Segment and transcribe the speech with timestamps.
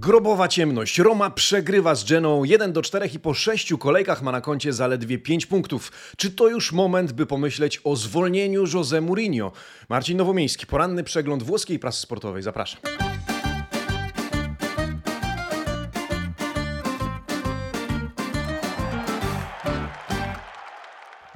[0.00, 0.98] Grobowa ciemność.
[0.98, 5.18] Roma przegrywa z Geną 1 do 4 i po 6 kolejkach ma na koncie zaledwie
[5.18, 5.92] 5 punktów.
[6.16, 9.52] Czy to już moment, by pomyśleć o zwolnieniu José Mourinho?
[9.88, 12.42] Marcin Nowomiejski, poranny przegląd włoskiej prasy sportowej.
[12.42, 13.09] Zapraszam.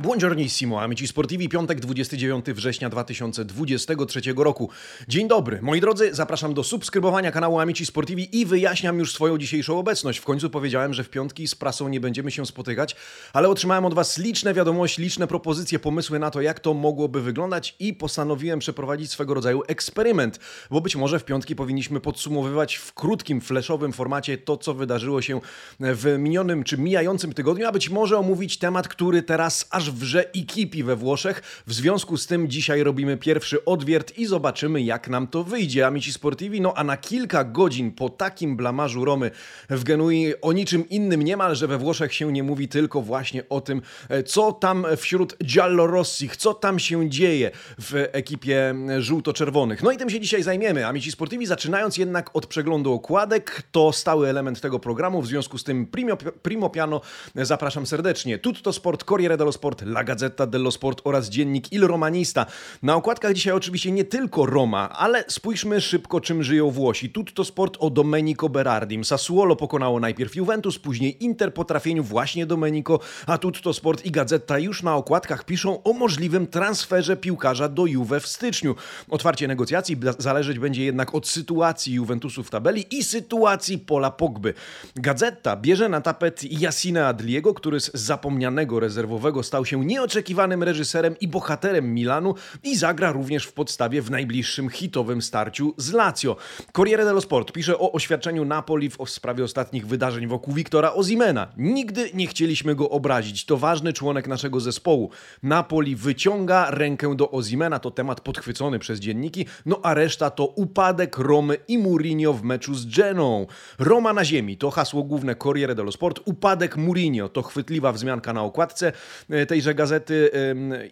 [0.04, 4.70] Buongiornissimo, amici sportivi, piątek 29 września 2023 roku.
[5.08, 9.78] Dzień dobry, moi drodzy, zapraszam do subskrybowania kanału Amici Sportivi i wyjaśniam już swoją dzisiejszą
[9.78, 10.18] obecność.
[10.18, 12.96] W końcu powiedziałem, że w piątki z prasą nie będziemy się spotykać,
[13.32, 17.76] ale otrzymałem od Was liczne wiadomości, liczne propozycje, pomysły na to, jak to mogłoby wyglądać
[17.78, 23.40] i postanowiłem przeprowadzić swego rodzaju eksperyment, bo być może w piątki powinniśmy podsumowywać w krótkim,
[23.40, 25.40] flashowym formacie to, co wydarzyło się
[25.80, 30.46] w minionym czy mijającym tygodniu, a być może omówić temat, który teraz aż wrze i
[30.46, 31.62] kipi we Włoszech.
[31.66, 35.86] W związku z tym dzisiaj robimy pierwszy odwiert i zobaczymy, jak nam to wyjdzie.
[35.86, 39.30] Amici Sportivi, no a na kilka godzin po takim blamarzu Romy
[39.70, 43.60] w Genui o niczym innym niemal, że we Włoszech się nie mówi tylko właśnie o
[43.60, 49.82] tym, e, co tam wśród Giallorossich, co tam się dzieje w ekipie żółto-czerwonych.
[49.82, 50.86] No i tym się dzisiaj zajmiemy.
[50.86, 55.64] Amici Sportivi, zaczynając jednak od przeglądu okładek, to stały element tego programu, w związku z
[55.64, 57.00] tym primo, primo piano
[57.34, 58.38] zapraszam serdecznie.
[58.38, 62.46] Tutto Sport, Corriere dello Sport, La Gazzetta dello Sport oraz dziennik Il Romanista.
[62.82, 67.10] Na okładkach dzisiaj oczywiście nie tylko Roma, ale spójrzmy szybko czym żyją Włosi.
[67.10, 69.04] Tutto Sport o Domenico Berardim.
[69.04, 74.58] Sassuolo pokonało najpierw Juventus, później Inter po trafieniu właśnie Domenico, a Tutto Sport i Gazeta
[74.58, 78.74] już na okładkach piszą o możliwym transferze piłkarza do Juve w styczniu.
[79.08, 84.54] Otwarcie negocjacji zależeć będzie jednak od sytuacji Juventusu w tabeli i sytuacji Pola Pogby.
[84.96, 91.16] Gazeta bierze na tapet Yassina Adliego, który z zapomnianego rezerwowego stał się się nieoczekiwanym reżyserem
[91.20, 96.36] i bohaterem Milanu i zagra również w podstawie w najbliższym hitowym starciu z Lazio.
[96.72, 101.48] Corriere dello Sport pisze o oświadczeniu Napoli w sprawie ostatnich wydarzeń wokół Wiktora Ozimena.
[101.56, 103.44] Nigdy nie chcieliśmy go obrazić.
[103.44, 105.10] To ważny członek naszego zespołu.
[105.42, 111.18] Napoli wyciąga rękę do Ozimena, to temat podchwycony przez dzienniki, no a reszta to upadek
[111.18, 113.46] Romy i Mourinho w meczu z Geną.
[113.78, 118.42] Roma na ziemi to hasło główne Corriere dello Sport, upadek Mourinho to chwytliwa wzmianka na
[118.42, 118.92] okładce
[119.30, 120.30] e, tej tejże gazety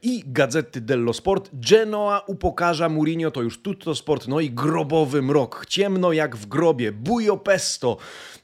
[0.02, 1.50] i Gazety dello Sport.
[1.52, 5.66] Genoa upokarza Mourinho, to już tutto sport, no i grobowy mrok.
[5.68, 6.92] Ciemno jak w grobie.
[6.92, 7.96] Bujo pesto.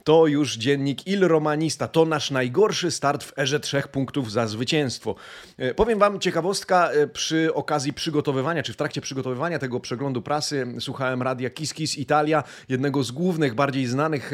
[0.05, 1.89] To już dziennik Il Romanista.
[1.89, 5.15] To nasz najgorszy start w erze trzech punktów za zwycięstwo.
[5.57, 10.67] E, powiem Wam ciekawostka e, przy okazji przygotowywania, czy w trakcie przygotowywania tego przeglądu prasy
[10.81, 14.33] słuchałem radia Kiss Kiss Italia, jednego z głównych, bardziej znanych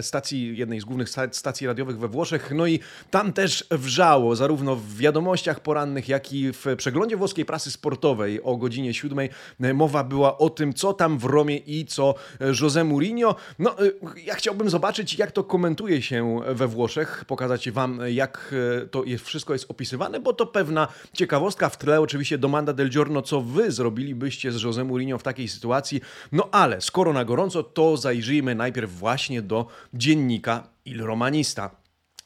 [0.00, 2.52] stacji, jednej z głównych stacji radiowych we Włoszech.
[2.54, 7.70] No i tam też wrzało, zarówno w wiadomościach porannych, jak i w przeglądzie włoskiej prasy
[7.70, 9.30] sportowej o godzinie siódmej
[9.60, 13.34] e, mowa była o tym, co tam w Romie i co José Mourinho.
[13.58, 13.76] No,
[14.24, 19.24] ja chciałbym zobaczyć, jak to komentuje się we Włoszech, pokazać Wam, jak e, to jest,
[19.24, 21.68] wszystko jest opisywane, bo to pewna ciekawostka.
[21.68, 26.00] W tle oczywiście domanda del giorno, co Wy zrobilibyście z José Mourinho w takiej sytuacji.
[26.32, 31.77] No ale skoro na gorąco, to zajrzyjmy najpierw właśnie do dziennika Il Romanista.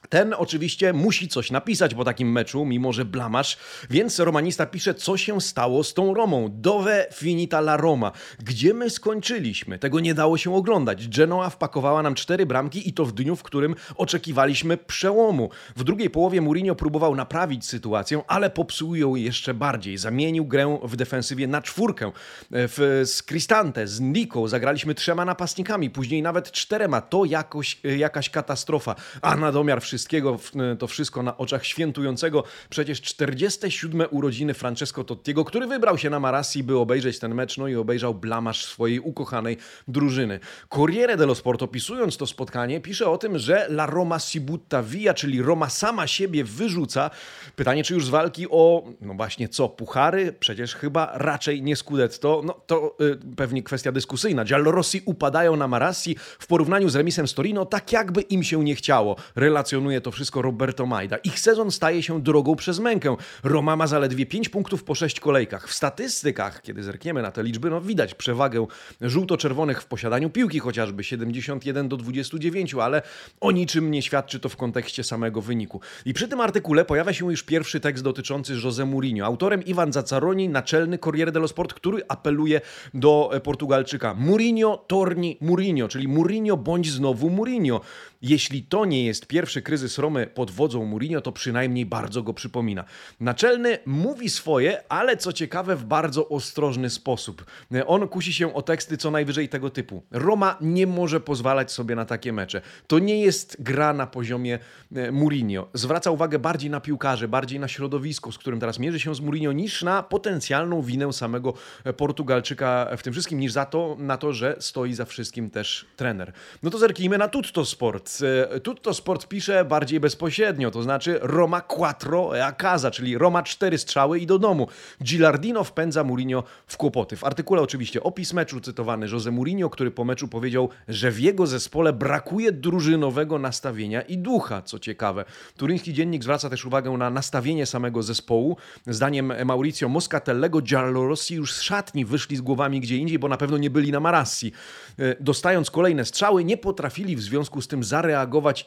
[0.09, 3.59] Ten oczywiście musi coś napisać po takim meczu, mimo że blamasz,
[3.91, 6.49] więc romanista pisze, co się stało z tą Romą.
[6.53, 8.13] Dove finita la Roma.
[8.39, 9.79] Gdzie my skończyliśmy?
[9.79, 11.09] Tego nie dało się oglądać.
[11.09, 15.51] Genoa wpakowała nam cztery bramki i to w dniu, w którym oczekiwaliśmy przełomu.
[15.77, 19.99] W drugiej połowie Mourinho próbował naprawić sytuację, ale popsuł ją jeszcze bardziej.
[19.99, 22.13] Zamienił grę w defensywie na czwórkę.
[22.51, 27.01] W, z Cristante, z Nico zagraliśmy trzema napastnikami, później nawet czterema.
[27.01, 28.95] To jakoś, jakaś katastrofa.
[29.23, 30.39] A na domiar wszystko wszystkiego,
[30.73, 36.21] e, to wszystko na oczach świętującego przecież 47 urodziny Francesco Tottiego, który wybrał się na
[36.21, 39.57] Marassi, by obejrzeć ten mecz, no i obejrzał blamasz swojej ukochanej
[39.89, 40.41] drużyny.
[40.69, 45.15] Corriere dello Sport opisując to spotkanie pisze o tym, że La Roma si butta via,
[45.15, 47.11] czyli Roma sama siebie wyrzuca.
[47.57, 50.33] Pytanie, czy już z walki o, no właśnie co, puchary?
[50.41, 52.43] Przecież chyba raczej nie Scudetto.
[52.45, 54.45] No to y, pewnie kwestia dyskusyjna.
[54.45, 58.75] Giallorossi upadają na Marassi w porównaniu z remisem z Torino, tak jakby im się nie
[58.75, 59.17] chciało.
[59.37, 61.17] Relacjonując to wszystko Roberto Majda.
[61.17, 63.17] Ich sezon staje się drogą przez mękę.
[63.43, 65.69] Roma ma zaledwie 5 punktów po 6 kolejkach.
[65.69, 68.67] W statystykach, kiedy zerkniemy na te liczby, no widać przewagę
[69.01, 73.03] żółto-czerwonych w posiadaniu piłki, chociażby 71 do 29, ale
[73.41, 75.81] o niczym nie świadczy to w kontekście samego wyniku.
[76.05, 79.27] I przy tym artykule pojawia się już pierwszy tekst dotyczący José Mourinho.
[79.27, 82.61] Autorem Iwan Zaccaroni, naczelny Corriere dello Sport, który apeluje
[82.95, 84.15] do Portugalczyka.
[84.15, 87.81] Mourinho, torni Mourinho, czyli Mourinho bądź znowu Mourinho.
[88.23, 92.85] Jeśli to nie jest pierwszy kryzys Romy pod wodzą Mourinho, to przynajmniej bardzo go przypomina.
[93.21, 97.45] Naczelny mówi swoje, ale co ciekawe w bardzo ostrożny sposób.
[97.87, 100.03] On kusi się o teksty co najwyżej tego typu.
[100.11, 102.61] Roma nie może pozwalać sobie na takie mecze.
[102.87, 104.59] To nie jest gra na poziomie
[104.95, 105.69] e, Mourinho.
[105.75, 109.53] Zwraca uwagę bardziej na piłkarzy, bardziej na środowisko, z którym teraz mierzy się z Mourinho,
[109.53, 111.55] niż na potencjalną winę samego
[111.97, 116.33] Portugalczyka w tym wszystkim, niż za to, na to, że stoi za wszystkim też trener.
[116.63, 118.12] No to zerknijmy na Tutto Sport.
[118.23, 123.43] E, Tutto Sport pisze bardziej bezpośrednio, to znaczy Roma quattro e a casa, czyli Roma
[123.43, 124.69] cztery strzały i do domu.
[125.03, 127.17] Gilardino wpędza Mourinho w kłopoty.
[127.17, 131.47] W artykule oczywiście opis meczu cytowany Jose Mourinho, który po meczu powiedział, że w jego
[131.47, 135.25] zespole brakuje drużynowego nastawienia i ducha, co ciekawe.
[135.57, 138.57] Turyński dziennik zwraca też uwagę na nastawienie samego zespołu.
[138.87, 143.59] Zdaniem Mauricio Moscatellego Giallorossi już z szatni wyszli z głowami gdzie indziej, bo na pewno
[143.59, 144.53] nie byli na Marassi.
[144.99, 148.02] E, dostając kolejne strzały, nie potrafili w związku z tym zareagować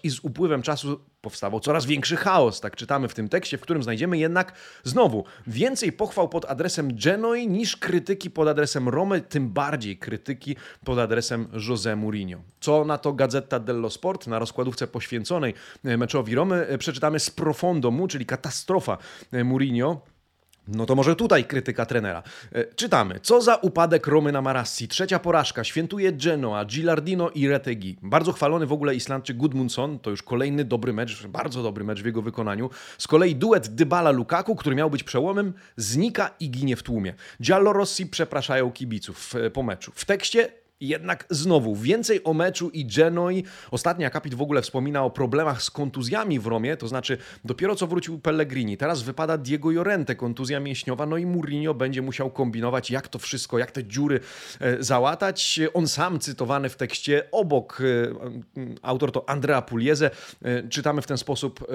[0.04, 2.62] i z upływem czasu powstawał coraz większy chaos.
[2.62, 4.54] Tak czytamy w tym tekście, w którym znajdziemy jednak
[4.84, 11.00] znowu więcej pochwał pod adresem Genoi niż krytyki pod adresem Romy, tym bardziej krytyki pod
[11.00, 12.40] adresem José Mourinho.
[12.60, 15.54] Co na to Gazeta dello Sport na rozkładówce poświęconej
[15.84, 18.98] meczowi Romy e, przeczytamy z profondo mu, czyli katastrofa
[19.32, 20.15] e, Mourinho.
[20.68, 22.24] No to może tutaj krytyka trenera.
[22.52, 23.20] E, czytamy.
[23.24, 24.88] Co za upadek Romy na Marassi.
[24.88, 25.64] Trzecia porażka.
[25.64, 27.98] Świętuje Genoa, Gilardino i Retegi.
[28.02, 30.00] Bardzo chwalony w ogóle Islandczyk Gudmundsson.
[30.00, 32.70] To już kolejny dobry mecz, bardzo dobry mecz w jego wykonaniu.
[32.98, 37.14] Z kolei duet Dybala-Lukaku, który miał być przełomem, znika i ginie w tłumie.
[37.42, 39.92] Giallo Rossi przepraszają kibiców e, po meczu.
[39.96, 43.44] W tekście jednak znowu więcej o meczu i Genoi.
[43.72, 47.88] Ostatni akapit w ogóle wspomina o problemach z kontuzjami w Romie, to znaczy dopiero co
[47.88, 48.78] wrócił Pellegrini.
[48.78, 53.58] Teraz wypada Diego Llorente, kontuzja mięśniowa, no i Mourinho będzie musiał kombinować, jak to wszystko,
[53.58, 54.20] jak te dziury
[54.60, 55.60] e, załatać.
[55.74, 60.12] On sam cytowany w tekście obok, e, autor to Andrea Pugliese,
[60.42, 61.68] e, czytamy w ten sposób,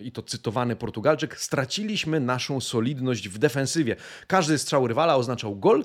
[0.00, 3.96] i to cytowany Portugalczyk, straciliśmy naszą solidność w defensywie.
[4.26, 5.84] Każdy strzał rywala oznaczał gol,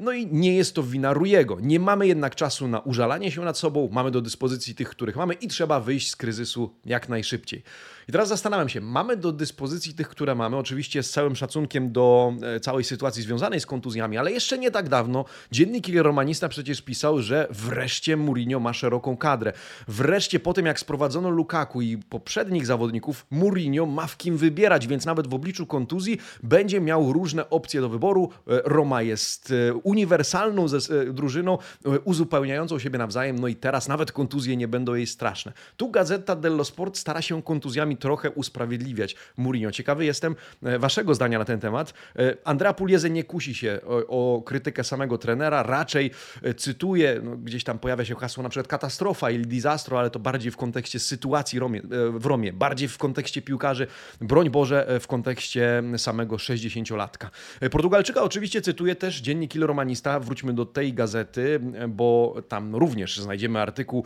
[0.00, 1.60] no i nie jest to wina Rujego.
[1.60, 5.34] Nie mamy jednak czasu na użalanie się nad sobą, mamy do dyspozycji tych, których mamy
[5.34, 7.62] i trzeba wyjść z kryzysu jak najszybciej.
[8.08, 12.34] I teraz zastanawiam się, mamy do dyspozycji tych, które mamy, oczywiście z całym szacunkiem do
[12.42, 17.22] e, całej sytuacji związanej z kontuzjami, ale jeszcze nie tak dawno dziennik Romanista przecież pisał,
[17.22, 19.52] że wreszcie Mourinho ma szeroką kadrę.
[19.88, 25.06] Wreszcie po tym, jak sprowadzono Lukaku i poprzednich zawodników, Mourinho ma w kim wybierać, więc
[25.06, 28.30] nawet w obliczu kontuzji będzie miał różne opcje do wyboru.
[28.48, 30.66] E, Roma jest e, uniwersalną
[31.12, 31.58] drużyną,
[32.04, 35.52] uzupełniającą siebie nawzajem, no i teraz nawet kontuzje nie będą jej straszne.
[35.76, 39.72] Tu Gazeta dello Sport stara się kontuzjami trochę usprawiedliwiać Mourinho.
[39.72, 41.94] Ciekawy jestem e, waszego zdania na ten temat.
[42.16, 46.10] E, Andrea Pugliese nie kusi się o, o krytykę samego trenera, raczej
[46.42, 50.18] e, cytuje, no, gdzieś tam pojawia się hasło na przykład katastrofa ili disastro, ale to
[50.18, 53.86] bardziej w kontekście sytuacji Romie, w Romie, bardziej w kontekście piłkarzy,
[54.20, 57.26] broń Boże, w kontekście samego 60-latka.
[57.70, 63.60] Portugalczyka oczywiście cytuje też dziennik Il Romanista, wróćmy do tej gazety, bo tam również znajdziemy
[63.60, 64.04] artykuł,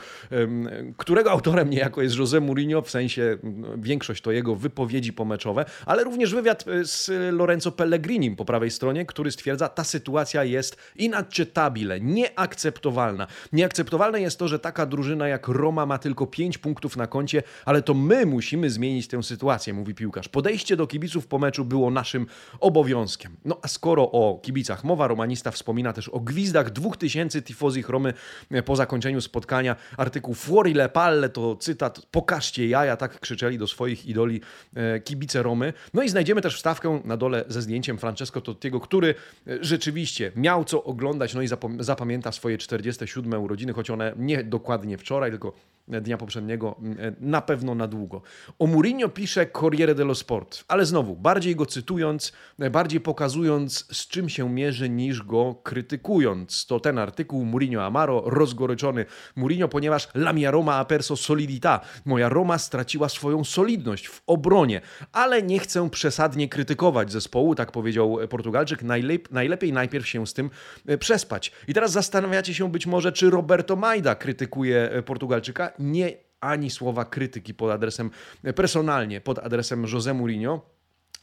[0.97, 3.39] którego autorem niejako jest José Mourinho, w sensie
[3.77, 9.07] większość to jego wypowiedzi pomeczowe, ale również wywiad e, z Lorenzo Pellegrinim po prawej stronie,
[9.07, 13.27] który stwierdza, ta sytuacja jest inaccettabile, nieakceptowalna.
[13.53, 17.83] Nieakceptowalne jest to, że taka drużyna jak Roma ma tylko 5 punktów na koncie, ale
[17.83, 20.29] to my musimy zmienić tę sytuację, mówi piłkarz.
[20.29, 22.27] Podejście do kibiców po meczu było naszym
[22.61, 23.37] obowiązkiem.
[23.45, 28.15] No a skoro o kibicach mowa, romanista wspomina też o gwizdach 2000 tifozich Romy
[28.51, 29.77] e, po zakończeniu spotkania.
[29.97, 34.41] Artykuł Fuori le palle to cytat, pokażcie jaja, tak krzyczeli do swoich idoli
[34.75, 35.73] e, kibice Romy.
[35.95, 39.15] No i znajdziemy też wstawkę na dole ze zdjęciem Francesco Tottiego, który
[39.47, 41.49] e, rzeczywiście miał co oglądać, no i
[41.81, 45.53] zapamięta swoje 47 urodziny, choć one nie dokładnie wczoraj, tylko
[45.89, 48.23] dnia poprzedniego e, na pewno na długo.
[48.59, 52.33] O Mourinho pisze Corriere dello Sport, ale znowu, bardziej go cytując,
[52.71, 56.67] bardziej pokazując z czym się mierzy niż go krytykując.
[56.67, 59.07] To ten artykuł Mourinho Amaro, rozgoryczony
[59.37, 61.81] Mourinho, ponieważ la mia Roma ha perso solidità.
[62.05, 64.81] Moja Roma straciła swoją solidność w obronie,
[65.13, 68.83] ale nie chcę przesadnie krytykować zespołu, tak powiedział Portugalczyk.
[68.83, 70.51] Najlep najlepiej najpierw się z tym
[70.87, 71.53] e, przespać.
[71.69, 77.05] I teraz zastanawiacie się być może, czy Roberto Majda krytykuje e, Portugalczyka nie ani słowa
[77.05, 78.11] krytyki pod adresem
[78.55, 80.76] personalnie, pod adresem José Mourinho.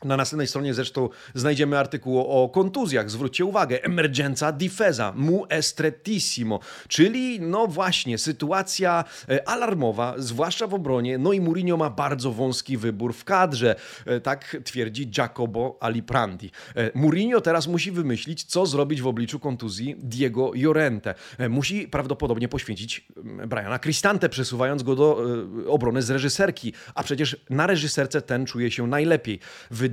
[0.04, 3.10] Na następnej stronie zresztą znajdziemy artykuł o kontuzjach.
[3.10, 11.18] Zwróćcie uwagę, emergenza difesa, mu estretissimo, czyli no właśnie sytuacja e, alarmowa, zwłaszcza w obronie.
[11.18, 16.52] No i Mourinho ma bardzo wąski wybór w kadrze, e, tak twierdzi Jacobo Aliprandi.
[16.76, 21.16] E, Mourinho teraz musi wymyślić, co zrobić w obliczu kontuzji Diego Llorente.
[21.50, 25.24] Musi prawdopodobnie poświęcić mm, Briana Cristante, przesuwając go do
[25.68, 29.40] obrony z reżyserki, a przecież na reżyserce ten czuje się najlepiej.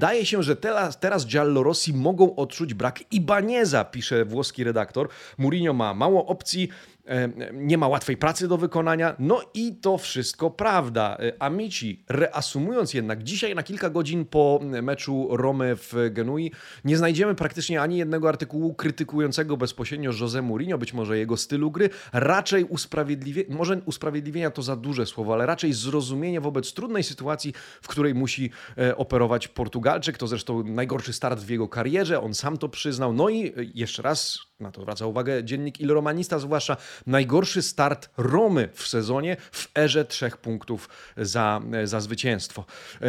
[0.00, 5.08] Wydaje się, że teraz, teraz Giallorossi mogą odczuć brak Ibaneza, pisze włoski redaktor.
[5.38, 6.68] Mourinho ma mało opcji,
[7.52, 9.16] nie ma łatwej pracy do wykonania.
[9.18, 11.16] No i to wszystko prawda.
[11.20, 16.52] E, Amici, reasumując jednak, dzisiaj na kilka godzin po meczu Romy w Genui
[16.84, 21.90] nie znajdziemy praktycznie ani jednego artykułu krytykującego bezpośrednio José Mourinho, być może jego stylu gry,
[22.12, 27.88] raczej usprawiedliwie, może usprawiedliwienia to za duże słowo, ale raczej zrozumienie wobec trudnej sytuacji, w
[27.88, 30.18] której musi e, operować Portugalczyk.
[30.18, 33.12] To zresztą najgorszy start w jego karierze, on sam to przyznał.
[33.12, 36.76] No i e, jeszcze raz na to zwraca uwagę dziennik Il Romanista, zwłaszcza
[37.06, 42.64] najgorszy start Romy w sezonie w erze trzech punktów za, za zwycięstwo.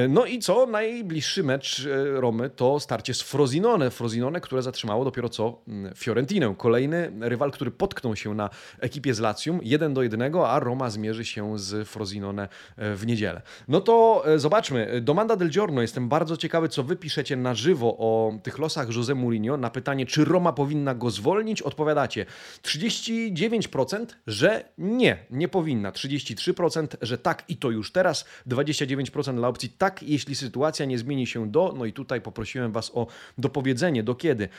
[0.09, 0.65] No i co?
[0.65, 3.91] Najbliższy mecz e, Romy to starcie z Frosinone.
[3.91, 6.55] Frosinone, które zatrzymało dopiero co mm, Fiorentinę.
[6.57, 11.25] Kolejny rywal, który potknął się na ekipie z Lacjum 1 do 1, a Roma zmierzy
[11.25, 13.41] się z Frosinone e, w niedzielę.
[13.67, 15.01] No to e, zobaczmy.
[15.01, 15.81] Domanda del Giorno.
[15.81, 20.05] Jestem bardzo ciekawy, co wy piszecie na żywo o tych losach Jose Mourinho na pytanie,
[20.05, 21.61] czy Roma powinna go zwolnić.
[21.61, 22.25] Odpowiadacie
[22.63, 23.70] 39%
[24.27, 25.91] że nie, nie powinna.
[25.91, 28.25] 33%, że tak i to już teraz.
[28.47, 31.73] 29% dla opcji tak, jeśli sytuacja nie zmieni się do.
[31.77, 34.49] No i tutaj poprosiłem Was o dopowiedzenie, do kiedy.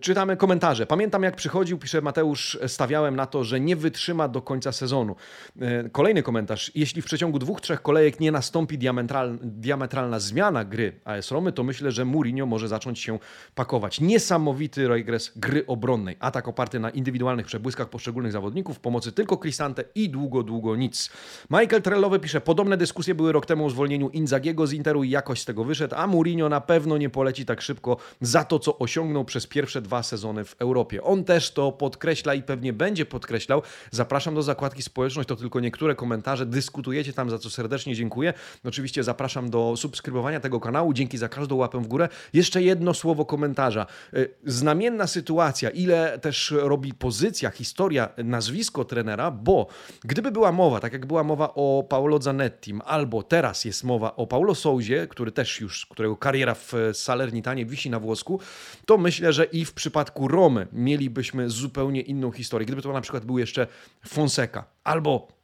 [0.00, 0.86] czytamy komentarze.
[0.86, 5.16] Pamiętam, jak przychodził, pisze Mateusz, stawiałem na to, że nie wytrzyma do końca sezonu.
[5.60, 6.72] E, kolejny komentarz.
[6.74, 11.64] Jeśli w przeciągu dwóch, trzech kolejek nie nastąpi diametral, diametralna zmiana gry AS Romy, to
[11.64, 13.18] myślę, że Mourinho może zacząć się
[13.54, 14.00] pakować.
[14.00, 16.16] Niesamowity regres gry obronnej.
[16.20, 21.10] Atak oparty na indywidualnych przebłyskach poszczególnych zawodników, pomocy tylko Cristante i długo, długo nic.
[21.50, 25.40] Michael Trellowy pisze, podobne dyskusje były rok temu o zwolnieniu Inzagiego z Interu i jakoś
[25.40, 29.24] z tego wyszedł, a Mourinho na pewno nie poleci tak szybko za to, co osiągnął
[29.24, 31.02] przez pierwsze dwa sezony w Europie.
[31.02, 33.62] On też to podkreśla i pewnie będzie podkreślał.
[33.90, 38.34] Zapraszam do zakładki społeczność, to tylko niektóre komentarze, dyskutujecie tam, za co serdecznie dziękuję.
[38.64, 42.08] Oczywiście zapraszam do subskrybowania tego kanału, dzięki za każdą łapę w górę.
[42.32, 43.86] Jeszcze jedno słowo komentarza.
[44.14, 47.89] Y, znamienna sytuacja, ile też robi pozycja, historia
[48.24, 49.66] nazwisko trenera, bo
[50.04, 54.26] gdyby była mowa, tak jak była mowa o Paolo Zanettim, albo teraz jest mowa o
[54.26, 58.40] Paulo Souzie, który też już, którego kariera w Salernitanie wisi na włosku,
[58.86, 62.66] to myślę, że i w przypadku Romy mielibyśmy zupełnie inną historię.
[62.66, 63.66] Gdyby to na przykład był jeszcze
[64.06, 65.39] Fonseca, albo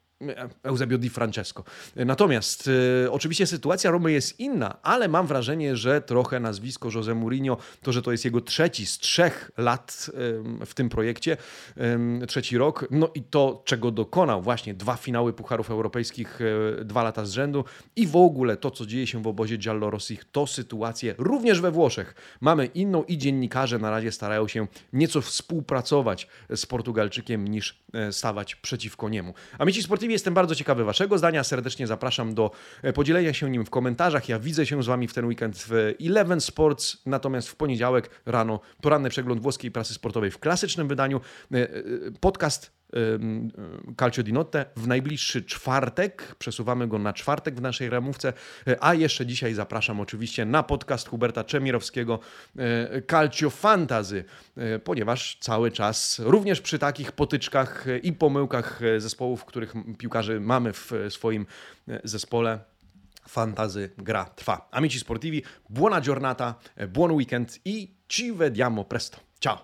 [0.62, 1.64] Eusebio Di Francesco.
[1.96, 2.68] Natomiast
[3.04, 7.92] y, oczywiście sytuacja Romy jest inna, ale mam wrażenie, że trochę nazwisko Jose Mourinho, to,
[7.92, 10.10] że to jest jego trzeci z trzech lat
[10.62, 11.36] y, w tym projekcie,
[12.22, 16.38] y, trzeci rok, no i to, czego dokonał, właśnie dwa finały Pucharów Europejskich
[16.84, 17.64] dwa lata z rzędu
[17.96, 22.14] i w ogóle to, co dzieje się w obozie Giallorossich, to sytuację również we Włoszech.
[22.40, 29.08] Mamy inną i dziennikarze na razie starają się nieco współpracować z Portugalczykiem niż stawać przeciwko
[29.08, 29.34] niemu.
[29.58, 31.44] A Mieci Sportivi Jestem bardzo ciekawy Waszego zdania.
[31.44, 32.50] Serdecznie zapraszam do
[32.82, 34.28] e, podzielenia się nim w komentarzach.
[34.28, 38.60] Ja widzę się z Wami w ten weekend w Eleven Sports, natomiast w poniedziałek rano
[38.82, 41.20] poranny przegląd włoskiej prasy sportowej w klasycznym wydaniu.
[41.54, 41.68] E, e,
[42.20, 42.75] podcast
[43.96, 46.34] Calcio di Notte w najbliższy czwartek.
[46.38, 48.32] Przesuwamy go na czwartek w naszej ramówce.
[48.80, 52.20] A jeszcze dzisiaj zapraszam oczywiście na podcast Huberta Czemirowskiego
[53.10, 54.24] Calcio Fantazy,
[54.84, 61.46] ponieważ cały czas również przy takich potyczkach i pomyłkach zespołów, których piłkarzy mamy w swoim
[62.04, 62.60] zespole,
[63.28, 64.68] fantazy gra trwa.
[64.70, 66.54] Amici sportivi, buona giornata,
[66.88, 69.18] buon weekend i ci vediamo presto.
[69.40, 69.58] Ciao!